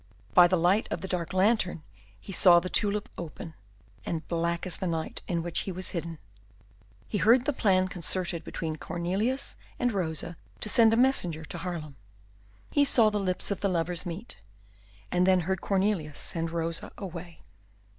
[0.33, 1.83] By the light of the dark lantern
[2.19, 3.53] he saw the tulip open,
[4.03, 6.17] and black as the night in which he was hidden.
[7.07, 11.97] He heard the plan concerted between Cornelius and Rosa to send a messenger to Haarlem.
[12.71, 14.37] He saw the lips of the lovers meet,
[15.11, 17.43] and then heard Cornelius send Rosa away.